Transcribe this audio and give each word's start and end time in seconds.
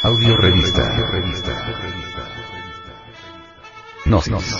Audio 0.00 0.36
revista. 0.36 0.96
Gnosis. 4.04 4.54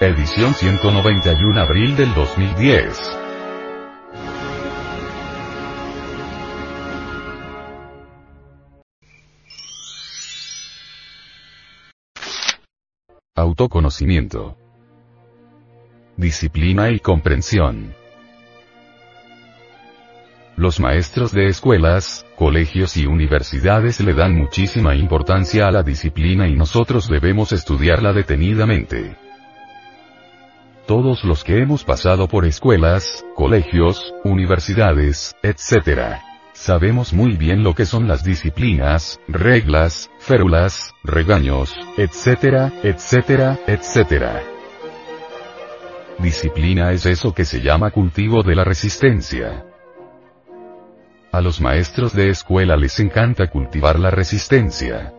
Edición 0.00 0.52
191 0.54 1.60
abril 1.60 1.96
del 1.96 2.12
2010. 2.14 3.16
Autoconocimiento. 13.36 14.56
Disciplina 16.16 16.90
y 16.90 16.98
comprensión. 16.98 17.94
Los 20.56 20.80
maestros 20.80 21.32
de 21.32 21.48
escuelas, 21.48 22.24
colegios 22.34 22.96
y 22.96 23.04
universidades 23.04 24.00
le 24.00 24.14
dan 24.14 24.34
muchísima 24.34 24.94
importancia 24.94 25.68
a 25.68 25.70
la 25.70 25.82
disciplina 25.82 26.48
y 26.48 26.54
nosotros 26.54 27.10
debemos 27.10 27.52
estudiarla 27.52 28.14
detenidamente. 28.14 29.18
Todos 30.86 31.24
los 31.24 31.44
que 31.44 31.58
hemos 31.58 31.84
pasado 31.84 32.26
por 32.26 32.46
escuelas, 32.46 33.22
colegios, 33.34 34.14
universidades, 34.24 35.36
etc. 35.42 36.22
Sabemos 36.54 37.12
muy 37.12 37.36
bien 37.36 37.62
lo 37.62 37.74
que 37.74 37.84
son 37.84 38.08
las 38.08 38.24
disciplinas, 38.24 39.20
reglas, 39.28 40.10
férulas, 40.20 40.94
regaños, 41.04 41.76
etcétera, 41.98 42.72
etcétera, 42.82 43.58
etcétera. 43.66 44.42
Disciplina 46.18 46.92
es 46.92 47.04
eso 47.04 47.34
que 47.34 47.44
se 47.44 47.60
llama 47.60 47.90
cultivo 47.90 48.42
de 48.42 48.54
la 48.54 48.64
resistencia. 48.64 49.66
A 51.36 51.42
los 51.42 51.60
maestros 51.60 52.14
de 52.14 52.30
escuela 52.30 52.78
les 52.78 52.98
encanta 52.98 53.48
cultivar 53.48 53.98
la 53.98 54.10
resistencia. 54.10 55.12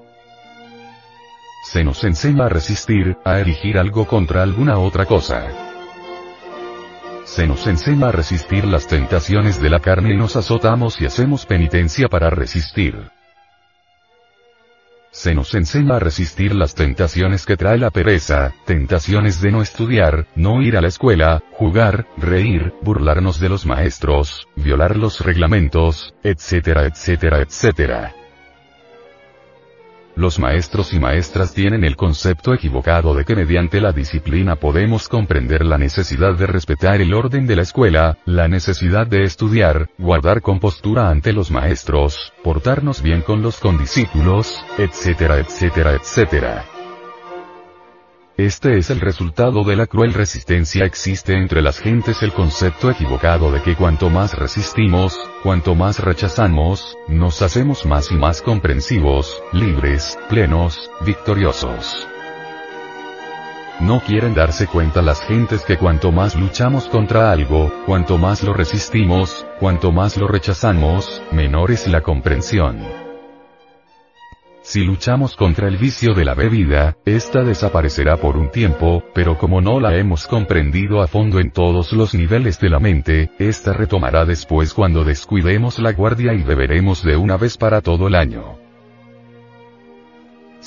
Se 1.72 1.84
nos 1.84 2.04
enseña 2.04 2.46
a 2.46 2.50
resistir, 2.50 3.18
a 3.24 3.38
erigir 3.38 3.78
algo 3.78 4.08
contra 4.08 4.42
alguna 4.42 4.80
otra 4.80 5.06
cosa. 5.06 5.46
Se 7.24 7.46
nos 7.46 7.68
enseña 7.68 8.08
a 8.08 8.12
resistir 8.12 8.66
las 8.66 8.88
tentaciones 8.88 9.62
de 9.62 9.70
la 9.70 9.80
carne 9.80 10.16
y 10.16 10.18
nos 10.18 10.36
azotamos 10.36 11.00
y 11.00 11.06
hacemos 11.06 11.46
penitencia 11.46 12.08
para 12.08 12.31
resistir. 12.31 13.12
Se 15.18 15.34
nos 15.34 15.56
enseña 15.56 15.96
a 15.96 16.00
resistir 16.00 16.54
las 16.54 16.76
tentaciones 16.76 17.48
que 17.48 17.58
trae 17.58 17.80
la 17.80 17.90
pereza, 17.90 18.54
tentaciones 18.66 19.42
de 19.42 19.52
no 19.52 19.64
estudiar, 19.64 20.28
no 20.36 20.62
ir 20.62 20.78
a 20.78 20.82
la 20.82 20.90
escuela, 20.90 21.42
jugar, 21.54 22.06
reír, 22.18 22.76
burlarnos 22.84 23.40
de 23.40 23.50
los 23.50 23.66
maestros, 23.66 24.48
violar 24.56 24.96
los 24.96 25.22
reglamentos, 25.22 26.14
etcétera, 26.22 26.86
etcétera, 26.86 27.42
etcétera. 27.42 28.17
Los 30.18 30.40
maestros 30.40 30.94
y 30.94 31.00
maestras 31.00 31.54
tienen 31.54 31.84
el 31.84 31.96
concepto 31.96 32.52
equivocado 32.52 33.14
de 33.14 33.23
que 33.23 33.36
mediante 33.36 33.80
la 33.80 33.92
disciplina 33.92 34.56
podemos 34.56 35.08
comprender 35.08 35.64
la 35.64 35.78
necesidad 35.78 36.34
de 36.34 36.48
respetar 36.48 37.00
el 37.02 37.14
orden 37.14 37.46
de 37.46 37.56
la 37.56 37.62
escuela, 37.62 38.18
la 38.26 38.48
necesidad 38.48 39.06
de 39.06 39.22
estudiar, 39.22 39.92
guardar 40.00 40.42
compostura 40.42 41.12
ante 41.12 41.34
los 41.34 41.52
maestros, 41.52 42.34
portarnos 42.44 43.04
bien 43.04 43.22
con 43.22 43.44
los 43.44 43.59
condiscípulos, 43.59 44.59
etcétera, 44.80 45.38
etcétera, 45.38 45.94
etcétera. 45.94 46.77
Este 48.38 48.78
es 48.78 48.92
el 48.92 49.00
resultado 49.00 49.64
de 49.64 49.76
la 49.76 49.88
cruel 49.88 50.14
resistencia 50.14 50.86
existe 50.86 51.34
entre 51.34 51.64
las 51.64 51.80
gentes 51.80 52.22
el 52.22 52.32
concepto 52.34 52.92
equivocado 52.92 53.52
de 53.52 53.64
que 53.64 53.76
cuanto 53.76 54.12
más 54.12 54.38
resistimos, 54.38 55.20
cuanto 55.42 55.74
más 55.74 56.00
rechazamos, 56.00 56.96
nos 57.08 57.42
hacemos 57.42 57.88
más 57.88 58.12
y 58.12 58.16
más 58.16 58.44
comprensivos, 58.44 59.42
libres, 59.54 60.20
plenos, 60.30 60.92
victoriosos. 61.04 62.08
No 63.80 64.02
quieren 64.02 64.36
darse 64.36 64.68
cuenta 64.68 65.02
las 65.02 65.20
gentes 65.22 65.64
que 65.64 65.80
cuanto 65.80 66.12
más 66.12 66.36
luchamos 66.36 66.88
contra 66.90 67.31
algo, 67.31 67.74
cuanto 67.88 68.20
más 68.20 68.44
lo 68.44 68.53
resistimos, 68.53 69.47
cuanto 69.59 69.92
más 69.92 70.16
lo 70.16 70.28
rechazamos, 70.28 71.24
menor 71.31 71.72
es 71.72 71.88
la 71.88 72.02
comprensión. 72.02 73.06
Si 74.67 74.83
luchamos 74.83 75.38
contra 75.38 75.69
el 75.69 75.78
vicio 75.78 76.13
de 76.13 76.25
la 76.25 76.33
bebida, 76.33 76.97
esta 77.05 77.41
desaparecerá 77.41 78.17
por 78.17 78.35
un 78.35 78.51
tiempo, 78.51 79.01
pero 79.13 79.38
como 79.38 79.61
no 79.61 79.79
la 79.79 79.95
hemos 79.95 80.28
comprendido 80.28 81.01
a 81.01 81.07
fondo 81.07 81.39
en 81.39 81.51
todos 81.51 81.94
los 81.94 82.13
niveles 82.13 82.59
de 82.59 82.69
la 82.69 82.78
mente, 82.78 83.31
esta 83.39 83.72
retomará 83.72 84.25
después 84.25 84.73
cuando 84.73 85.05
descuidemos 85.05 85.79
la 85.79 85.94
guardia 85.94 86.33
y 86.33 86.44
beberemos 86.44 87.01
de 87.01 87.16
una 87.16 87.38
vez 87.38 87.55
para 87.55 87.79
todo 87.79 88.09
el 88.09 88.16
año. 88.16 88.66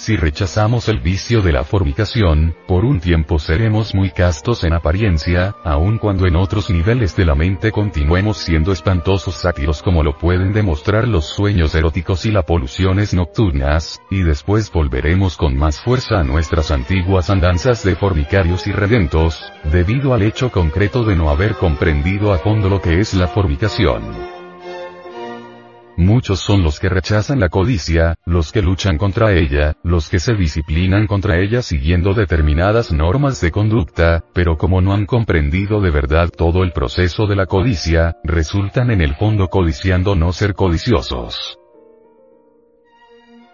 Si 0.01 0.17
rechazamos 0.17 0.89
el 0.89 0.99
vicio 0.99 1.43
de 1.43 1.53
la 1.53 1.63
fornicación, 1.63 2.57
por 2.67 2.87
un 2.87 3.01
tiempo 3.01 3.39
seremos 3.39 3.95
muy 3.95 4.11
castos 4.13 4.65
en 4.65 4.73
apariencia, 4.73 5.55
aun 5.63 5.99
cuando 5.99 6.27
en 6.27 6.37
otros 6.37 6.71
niveles 6.71 7.15
de 7.17 7.27
la 7.27 7.35
mente 7.35 7.71
continuemos 7.71 8.39
siendo 8.39 8.73
espantosos 8.73 9.35
sátiros 9.35 9.83
como 9.83 10.03
lo 10.03 10.17
pueden 10.17 10.55
demostrar 10.55 11.07
los 11.07 11.27
sueños 11.27 11.75
eróticos 11.75 12.25
y 12.25 12.31
las 12.31 12.47
poluciones 12.47 13.13
nocturnas, 13.13 14.01
y 14.11 14.23
después 14.23 14.73
volveremos 14.73 15.37
con 15.37 15.55
más 15.55 15.79
fuerza 15.83 16.21
a 16.21 16.25
nuestras 16.25 16.71
antiguas 16.71 17.29
andanzas 17.29 17.85
de 17.85 17.95
fornicarios 17.95 18.67
y 18.67 18.73
redentos, 18.73 19.53
debido 19.71 20.15
al 20.15 20.23
hecho 20.23 20.51
concreto 20.51 21.05
de 21.05 21.15
no 21.15 21.29
haber 21.29 21.57
comprendido 21.57 22.33
a 22.33 22.39
fondo 22.39 22.71
lo 22.71 22.81
que 22.81 23.01
es 23.01 23.13
la 23.13 23.29
fornicación. 23.29 24.40
Muchos 26.01 26.41
son 26.41 26.63
los 26.63 26.81
que 26.81 26.89
rechazan 26.89 27.41
la 27.41 27.51
codicia, 27.51 28.15
los 28.25 28.53
que 28.53 28.63
luchan 28.63 28.97
contra 28.97 29.35
ella, 29.35 29.75
los 29.83 30.09
que 30.09 30.19
se 30.19 30.33
disciplinan 30.33 31.07
contra 31.07 31.39
ella 31.39 31.61
siguiendo 31.61 32.15
determinadas 32.15 32.91
normas 32.91 33.39
de 33.43 33.51
conducta, 33.51 34.25
pero 34.33 34.57
como 34.57 34.81
no 34.81 34.95
han 34.95 35.05
comprendido 35.05 35.83
de 35.83 35.91
verdad 35.91 36.31
todo 36.31 36.63
el 36.63 36.73
proceso 36.73 37.27
de 37.27 37.37
la 37.37 37.45
codicia, 37.45 38.17
resultan 38.25 38.91
en 38.91 39.03
el 39.03 39.15
fondo 39.15 39.49
codiciando 39.49 40.15
no 40.15 40.33
ser 40.33 40.55
codiciosos. 40.55 41.60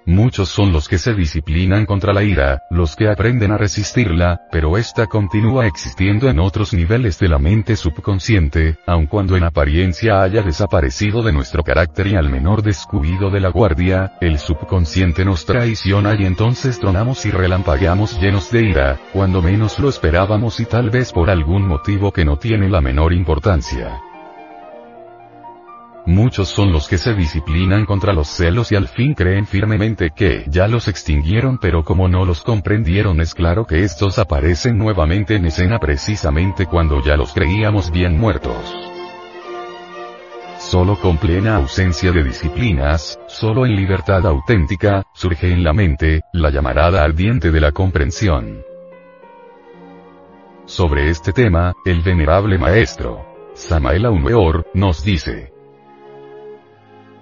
Muchos 0.09 0.51
son 0.51 0.73
los 0.73 0.87
que 0.87 0.99
se 0.99 1.15
disciplinan 1.15 1.85
contra 1.85 2.13
la 2.13 2.23
ira, 2.23 2.63
los 2.71 2.95
que 2.95 3.09
aprenden 3.09 3.51
a 3.51 3.59
resistirla, 3.59 4.43
pero 4.53 4.79
esta 4.79 5.09
continúa 5.09 5.67
existiendo 5.67 6.31
en 6.31 6.39
otros 6.39 6.73
niveles 6.73 7.19
de 7.19 7.29
la 7.29 7.41
mente 7.41 7.75
subconsciente, 7.75 8.79
aun 8.87 9.07
cuando 9.07 9.37
en 9.37 9.43
apariencia 9.43 10.23
haya 10.23 10.43
desaparecido 10.43 11.25
de 11.25 11.33
nuestro 11.33 11.65
carácter 11.65 12.07
y 12.07 12.15
al 12.15 12.31
menor 12.31 12.63
descuido 12.63 13.31
de 13.31 13.41
la 13.41 13.49
guardia, 13.49 14.13
el 14.21 14.39
subconsciente 14.39 15.25
nos 15.25 15.45
traiciona 15.45 16.15
y 16.15 16.25
entonces 16.25 16.79
tronamos 16.79 17.27
y 17.27 17.33
relampagueamos 17.33 18.21
llenos 18.21 18.53
de 18.53 18.65
ira, 18.65 19.01
cuando 19.13 19.43
menos 19.43 19.81
lo 19.81 19.89
esperábamos 19.89 20.61
y 20.61 20.67
tal 20.67 20.89
vez 20.89 21.11
por 21.11 21.31
algún 21.31 21.67
motivo 21.67 22.13
que 22.13 22.25
no 22.25 22.37
tiene 22.37 22.69
la 22.69 22.81
menor 22.81 23.13
importancia. 23.13 24.01
Muchos 26.07 26.49
son 26.49 26.71
los 26.71 26.87
que 26.87 26.99
se 26.99 27.15
disciplinan 27.15 27.85
contra 27.85 28.13
los 28.13 28.29
celos 28.29 28.71
y 28.71 28.77
al 28.77 28.87
fin 28.87 29.13
creen 29.15 29.45
firmemente 29.45 30.13
que 30.15 30.45
ya 30.47 30.69
los 30.69 30.87
extinguieron 30.87 31.59
pero 31.59 31.83
como 31.83 32.07
no 32.07 32.25
los 32.25 32.43
comprendieron 32.43 33.21
es 33.21 33.35
claro 33.35 33.67
que 33.67 33.83
estos 33.83 34.21
aparecen 34.21 34.79
nuevamente 34.79 35.35
en 35.35 35.47
escena 35.47 35.81
precisamente 35.81 36.67
cuando 36.67 37.03
ya 37.03 37.17
los 37.17 37.33
creíamos 37.33 37.91
bien 37.91 38.17
muertos. 38.19 38.57
Solo 40.59 40.97
con 40.97 41.19
plena 41.19 41.57
ausencia 41.57 42.13
de 42.13 42.23
disciplinas, 42.23 43.19
solo 43.27 43.67
en 43.67 43.75
libertad 43.75 44.25
auténtica, 44.27 45.03
surge 45.13 45.53
en 45.53 45.65
la 45.65 45.73
mente, 45.73 46.23
la 46.33 46.51
llamarada 46.51 47.03
ardiente 47.03 47.51
de 47.51 47.61
la 47.61 47.73
comprensión. 47.73 48.63
Sobre 50.67 51.11
este 51.11 51.33
tema, 51.33 51.75
el 51.85 52.03
venerable 52.03 52.59
maestro, 52.59 53.25
Samael 53.55 54.07
Aumeor, 54.07 54.67
nos 54.75 55.05
dice, 55.05 55.56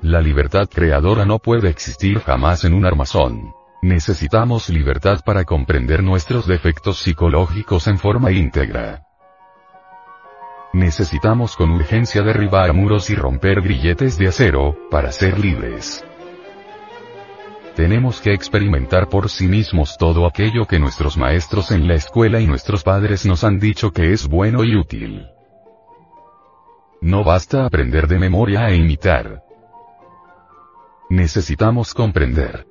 la 0.04 0.20
libertad 0.20 0.68
creadora 0.68 1.24
no 1.24 1.38
puede 1.38 1.70
existir 1.70 2.20
jamás 2.20 2.64
en 2.64 2.74
un 2.74 2.84
armazón. 2.84 3.54
Necesitamos 3.80 4.68
libertad 4.68 5.20
para 5.24 5.44
comprender 5.44 6.02
nuestros 6.02 6.46
defectos 6.46 6.98
psicológicos 6.98 7.86
en 7.86 7.98
forma 7.98 8.30
íntegra. 8.30 9.04
Necesitamos 10.74 11.56
con 11.56 11.70
urgencia 11.70 12.20
derribar 12.20 12.74
muros 12.74 13.08
y 13.08 13.14
romper 13.14 13.62
grilletes 13.62 14.18
de 14.18 14.28
acero, 14.28 14.76
para 14.90 15.10
ser 15.10 15.38
libres. 15.38 16.04
Tenemos 17.74 18.20
que 18.20 18.34
experimentar 18.34 19.08
por 19.08 19.30
sí 19.30 19.48
mismos 19.48 19.96
todo 19.96 20.26
aquello 20.26 20.66
que 20.66 20.78
nuestros 20.78 21.16
maestros 21.16 21.70
en 21.70 21.88
la 21.88 21.94
escuela 21.94 22.40
y 22.40 22.46
nuestros 22.46 22.82
padres 22.82 23.24
nos 23.24 23.42
han 23.42 23.58
dicho 23.58 23.90
que 23.90 24.12
es 24.12 24.28
bueno 24.28 24.64
y 24.64 24.76
útil. 24.76 25.26
No 27.00 27.24
basta 27.24 27.64
aprender 27.64 28.06
de 28.06 28.18
memoria 28.18 28.68
e 28.68 28.76
imitar. 28.76 29.43
Necesitamos 31.14 31.94
comprender. 31.94 32.66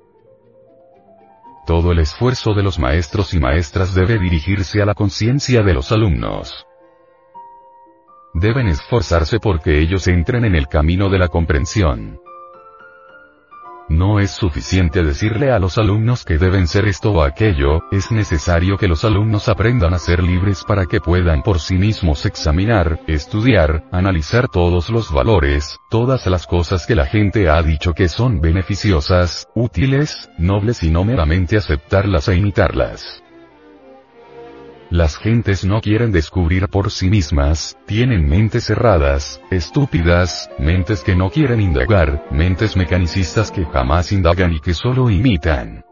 Todo 1.66 1.92
el 1.92 2.00
esfuerzo 2.00 2.52
de 2.52 2.62
los 2.62 2.78
maestros 2.78 3.32
y 3.32 3.38
maestras 3.38 3.94
debe 3.94 4.18
dirigirse 4.18 4.82
a 4.82 4.84
la 4.84 4.92
conciencia 4.92 5.62
de 5.62 5.72
los 5.72 5.90
alumnos. 5.92 6.66
Deben 8.34 8.66
esforzarse 8.66 9.38
porque 9.40 9.80
ellos 9.80 10.06
entren 10.08 10.44
en 10.44 10.54
el 10.54 10.68
camino 10.68 11.08
de 11.08 11.20
la 11.20 11.28
comprensión. 11.28 12.20
No 13.88 14.18
es 14.18 14.30
suficiente 14.30 15.02
decirle 15.02 15.50
a 15.50 15.58
los 15.58 15.76
alumnos 15.76 16.24
que 16.24 16.38
deben 16.38 16.66
ser 16.66 16.86
esto 16.86 17.12
o 17.12 17.22
aquello, 17.22 17.82
es 17.92 18.10
necesario 18.10 18.78
que 18.78 18.88
los 18.88 19.04
alumnos 19.04 19.48
aprendan 19.48 19.92
a 19.92 19.98
ser 19.98 20.22
libres 20.22 20.64
para 20.64 20.86
que 20.86 21.00
puedan 21.00 21.42
por 21.42 21.60
sí 21.60 21.76
mismos 21.76 22.24
examinar, 22.24 23.00
estudiar, 23.06 23.84
analizar 23.92 24.48
todos 24.48 24.88
los 24.88 25.12
valores, 25.12 25.78
todas 25.90 26.26
las 26.26 26.46
cosas 26.46 26.86
que 26.86 26.94
la 26.94 27.06
gente 27.06 27.50
ha 27.50 27.62
dicho 27.62 27.92
que 27.92 28.08
son 28.08 28.40
beneficiosas, 28.40 29.48
útiles, 29.54 30.30
nobles 30.38 30.82
y 30.82 30.90
no 30.90 31.04
meramente 31.04 31.56
aceptarlas 31.56 32.28
e 32.28 32.36
imitarlas. 32.36 33.23
Las 34.94 35.16
gentes 35.16 35.64
no 35.64 35.80
quieren 35.80 36.12
descubrir 36.12 36.68
por 36.68 36.92
sí 36.92 37.10
mismas, 37.10 37.76
tienen 37.84 38.28
mentes 38.28 38.66
cerradas, 38.66 39.40
estúpidas, 39.50 40.48
mentes 40.56 41.02
que 41.02 41.16
no 41.16 41.30
quieren 41.30 41.60
indagar, 41.60 42.24
mentes 42.30 42.76
mecanicistas 42.76 43.50
que 43.50 43.64
jamás 43.64 44.12
indagan 44.12 44.52
y 44.52 44.60
que 44.60 44.72
solo 44.72 45.10
imitan. 45.10 45.84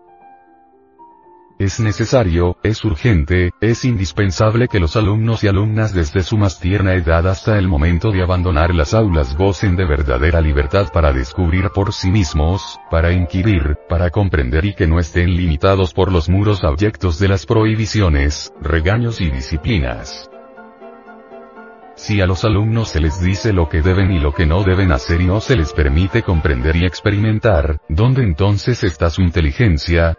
Es 1.62 1.78
necesario, 1.78 2.56
es 2.64 2.84
urgente, 2.84 3.52
es 3.60 3.84
indispensable 3.84 4.66
que 4.66 4.80
los 4.80 4.96
alumnos 4.96 5.44
y 5.44 5.46
alumnas 5.46 5.94
desde 5.94 6.24
su 6.24 6.36
más 6.36 6.58
tierna 6.58 6.94
edad 6.94 7.24
hasta 7.28 7.56
el 7.56 7.68
momento 7.68 8.10
de 8.10 8.20
abandonar 8.20 8.74
las 8.74 8.94
aulas 8.94 9.36
gocen 9.36 9.76
de 9.76 9.84
verdadera 9.84 10.40
libertad 10.40 10.88
para 10.92 11.12
descubrir 11.12 11.70
por 11.72 11.92
sí 11.92 12.10
mismos, 12.10 12.80
para 12.90 13.12
inquirir, 13.12 13.76
para 13.88 14.10
comprender 14.10 14.64
y 14.64 14.74
que 14.74 14.88
no 14.88 14.98
estén 14.98 15.36
limitados 15.36 15.94
por 15.94 16.10
los 16.10 16.28
muros 16.28 16.64
abyectos 16.64 17.20
de 17.20 17.28
las 17.28 17.46
prohibiciones, 17.46 18.52
regaños 18.60 19.20
y 19.20 19.30
disciplinas. 19.30 20.28
Si 21.94 22.20
a 22.20 22.26
los 22.26 22.44
alumnos 22.44 22.88
se 22.88 22.98
les 22.98 23.22
dice 23.22 23.52
lo 23.52 23.68
que 23.68 23.82
deben 23.82 24.10
y 24.10 24.18
lo 24.18 24.34
que 24.34 24.46
no 24.46 24.64
deben 24.64 24.90
hacer 24.90 25.20
y 25.20 25.26
no 25.26 25.40
se 25.40 25.54
les 25.54 25.72
permite 25.72 26.24
comprender 26.24 26.74
y 26.74 26.86
experimentar, 26.86 27.78
¿dónde 27.88 28.24
entonces 28.24 28.82
está 28.82 29.10
su 29.10 29.22
inteligencia? 29.22 30.16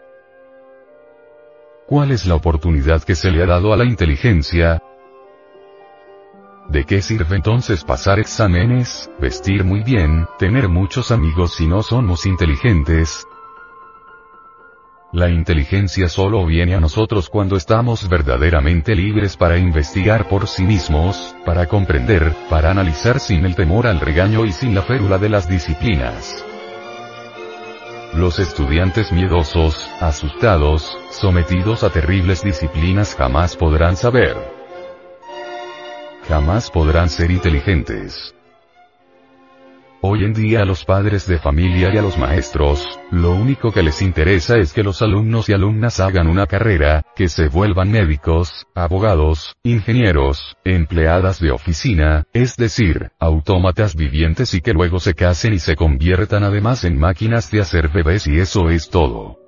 ¿Cuál 1.87 2.11
es 2.11 2.25
la 2.25 2.35
oportunidad 2.35 3.03
que 3.03 3.13
se 3.13 3.29
le 3.29 3.43
ha 3.43 3.45
dado 3.45 3.73
a 3.73 3.77
la 3.77 3.83
inteligencia? 3.83 4.81
¿De 6.69 6.85
qué 6.85 7.01
sirve 7.01 7.35
entonces 7.35 7.83
pasar 7.83 8.19
exámenes, 8.19 9.11
vestir 9.19 9.65
muy 9.65 9.83
bien, 9.83 10.25
tener 10.39 10.69
muchos 10.69 11.11
amigos 11.11 11.55
si 11.55 11.67
no 11.67 11.83
somos 11.83 12.25
inteligentes? 12.25 13.27
La 15.11 15.29
inteligencia 15.29 16.07
solo 16.07 16.45
viene 16.45 16.73
a 16.73 16.79
nosotros 16.79 17.29
cuando 17.29 17.57
estamos 17.57 18.07
verdaderamente 18.07 18.95
libres 18.95 19.35
para 19.35 19.57
investigar 19.57 20.29
por 20.29 20.47
sí 20.47 20.63
mismos, 20.63 21.35
para 21.45 21.67
comprender, 21.67 22.33
para 22.49 22.71
analizar 22.71 23.19
sin 23.19 23.45
el 23.45 23.55
temor 23.55 23.87
al 23.87 23.99
regaño 23.99 24.45
y 24.45 24.53
sin 24.53 24.73
la 24.73 24.83
férula 24.83 25.17
de 25.17 25.29
las 25.29 25.49
disciplinas. 25.49 26.43
Los 28.15 28.37
estudiantes 28.37 29.11
miedosos, 29.11 29.89
asustados, 29.99 30.95
sometidos 31.09 31.83
a 31.83 31.89
terribles 31.89 32.43
disciplinas 32.43 33.15
jamás 33.15 33.55
podrán 33.55 33.97
saber. 33.97 34.37
Jamás 36.27 36.69
podrán 36.69 37.09
ser 37.09 37.31
inteligentes. 37.31 38.35
Hoy 40.05 40.25
en 40.25 40.33
día 40.33 40.63
a 40.63 40.65
los 40.65 40.83
padres 40.83 41.27
de 41.27 41.39
familia 41.39 41.89
y 41.93 41.97
a 41.97 42.01
los 42.01 42.17
maestros, 42.17 42.99
lo 43.09 43.31
único 43.31 43.71
que 43.71 43.81
les 43.81 44.01
interesa 44.01 44.57
es 44.57 44.73
que 44.73 44.83
los 44.83 45.01
alumnos 45.01 45.47
y 45.47 45.53
alumnas 45.53 46.01
hagan 46.01 46.27
una 46.27 46.45
carrera, 46.45 47.03
que 47.15 47.29
se 47.29 47.47
vuelvan 47.47 47.89
médicos, 47.89 48.67
abogados, 48.75 49.55
ingenieros, 49.63 50.57
empleadas 50.65 51.39
de 51.39 51.51
oficina, 51.51 52.25
es 52.33 52.57
decir, 52.57 53.11
autómatas 53.17 53.95
vivientes 53.95 54.53
y 54.53 54.59
que 54.59 54.73
luego 54.73 54.99
se 54.99 55.13
casen 55.13 55.53
y 55.53 55.59
se 55.59 55.77
conviertan 55.77 56.43
además 56.43 56.83
en 56.83 56.99
máquinas 56.99 57.49
de 57.49 57.61
hacer 57.61 57.87
bebés 57.87 58.27
y 58.27 58.41
eso 58.41 58.69
es 58.69 58.89
todo. 58.89 59.42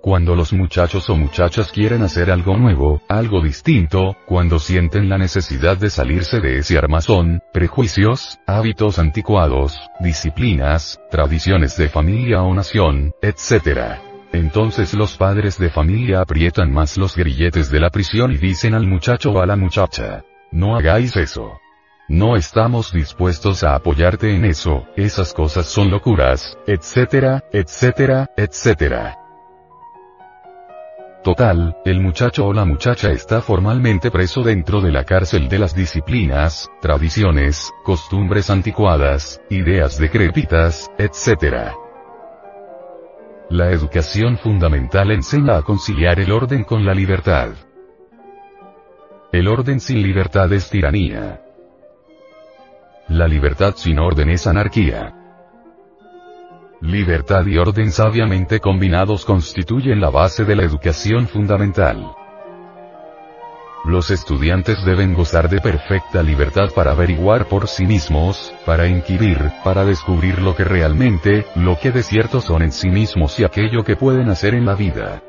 Cuando 0.00 0.36
los 0.36 0.52
muchachos 0.52 1.10
o 1.10 1.16
muchachas 1.16 1.72
quieren 1.72 2.02
hacer 2.02 2.30
algo 2.30 2.56
nuevo, 2.56 3.02
algo 3.08 3.42
distinto, 3.42 4.16
cuando 4.26 4.60
sienten 4.60 5.08
la 5.08 5.18
necesidad 5.18 5.76
de 5.76 5.90
salirse 5.90 6.38
de 6.40 6.58
ese 6.58 6.78
armazón, 6.78 7.42
prejuicios, 7.52 8.38
hábitos 8.46 9.00
anticuados, 9.00 9.76
disciplinas, 9.98 11.00
tradiciones 11.10 11.76
de 11.76 11.88
familia 11.88 12.42
o 12.42 12.54
nación, 12.54 13.12
etc. 13.22 13.98
Entonces 14.32 14.94
los 14.94 15.16
padres 15.16 15.58
de 15.58 15.68
familia 15.68 16.20
aprietan 16.20 16.72
más 16.72 16.96
los 16.96 17.16
grilletes 17.16 17.68
de 17.68 17.80
la 17.80 17.90
prisión 17.90 18.30
y 18.30 18.36
dicen 18.36 18.74
al 18.74 18.86
muchacho 18.86 19.32
o 19.32 19.40
a 19.40 19.46
la 19.46 19.56
muchacha, 19.56 20.22
no 20.52 20.76
hagáis 20.76 21.16
eso. 21.16 21.58
No 22.08 22.36
estamos 22.36 22.92
dispuestos 22.92 23.64
a 23.64 23.74
apoyarte 23.74 24.34
en 24.34 24.44
eso, 24.44 24.86
esas 24.96 25.34
cosas 25.34 25.66
son 25.66 25.90
locuras, 25.90 26.56
etcétera, 26.66 27.44
etcétera, 27.52 28.30
etcétera. 28.36 29.27
Total, 31.22 31.76
el 31.84 32.00
muchacho 32.00 32.46
o 32.46 32.52
la 32.52 32.64
muchacha 32.64 33.10
está 33.10 33.40
formalmente 33.40 34.10
preso 34.10 34.42
dentro 34.42 34.80
de 34.80 34.92
la 34.92 35.04
cárcel 35.04 35.48
de 35.48 35.58
las 35.58 35.74
disciplinas, 35.74 36.70
tradiciones, 36.80 37.72
costumbres 37.82 38.50
anticuadas, 38.50 39.40
ideas 39.50 39.98
decrépitas, 39.98 40.88
etc. 40.96 41.72
La 43.50 43.70
educación 43.72 44.38
fundamental 44.38 45.10
enseña 45.10 45.56
a 45.56 45.62
conciliar 45.62 46.20
el 46.20 46.30
orden 46.30 46.62
con 46.62 46.86
la 46.86 46.94
libertad. 46.94 47.50
El 49.32 49.48
orden 49.48 49.80
sin 49.80 50.00
libertad 50.02 50.52
es 50.52 50.70
tiranía. 50.70 51.42
La 53.08 53.26
libertad 53.26 53.74
sin 53.76 53.98
orden 53.98 54.30
es 54.30 54.46
anarquía. 54.46 55.17
Libertad 56.80 57.44
y 57.46 57.58
orden 57.58 57.90
sabiamente 57.90 58.60
combinados 58.60 59.24
constituyen 59.24 60.00
la 60.00 60.10
base 60.10 60.44
de 60.44 60.54
la 60.54 60.62
educación 60.62 61.26
fundamental. 61.26 62.14
Los 63.84 64.10
estudiantes 64.10 64.84
deben 64.84 65.12
gozar 65.12 65.48
de 65.48 65.60
perfecta 65.60 66.22
libertad 66.22 66.70
para 66.76 66.92
averiguar 66.92 67.46
por 67.46 67.66
sí 67.66 67.84
mismos, 67.84 68.54
para 68.64 68.86
inquirir, 68.86 69.38
para 69.64 69.84
descubrir 69.84 70.40
lo 70.40 70.54
que 70.54 70.62
realmente, 70.62 71.46
lo 71.56 71.76
que 71.80 71.90
de 71.90 72.04
cierto 72.04 72.40
son 72.40 72.62
en 72.62 72.70
sí 72.70 72.90
mismos 72.90 73.40
y 73.40 73.44
aquello 73.44 73.82
que 73.82 73.96
pueden 73.96 74.28
hacer 74.28 74.54
en 74.54 74.64
la 74.64 74.76
vida. 74.76 75.20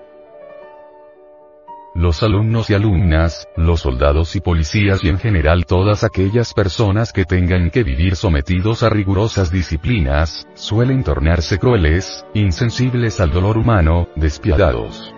Los 2.00 2.24
alumnos 2.24 2.70
y 2.70 2.76
alumnas, 2.76 3.50
los 3.58 3.82
soldados 3.82 4.34
y 4.38 4.40
policías 4.40 5.04
y 5.04 5.10
en 5.10 5.20
general 5.20 5.66
todas 5.66 6.06
aquellas 6.06 6.54
personas 6.54 7.12
que 7.12 7.26
tengan 7.26 7.72
que 7.72 7.84
vivir 7.84 8.16
sometidos 8.16 8.84
a 8.84 8.90
rigurosas 8.90 9.52
disciplinas, 9.52 10.48
suelen 10.54 11.04
tornarse 11.04 11.60
crueles, 11.60 12.26
insensibles 12.34 13.20
al 13.20 13.32
dolor 13.32 13.58
humano, 13.58 14.08
despiadados. 14.16 15.14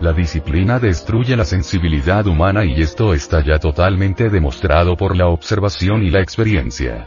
La 0.00 0.12
disciplina 0.12 0.80
destruye 0.80 1.36
la 1.36 1.44
sensibilidad 1.44 2.26
humana 2.26 2.64
y 2.64 2.82
esto 2.82 3.14
está 3.14 3.40
ya 3.40 3.60
totalmente 3.60 4.30
demostrado 4.30 4.96
por 4.96 5.16
la 5.16 5.28
observación 5.28 6.02
y 6.02 6.10
la 6.10 6.22
experiencia. 6.22 7.06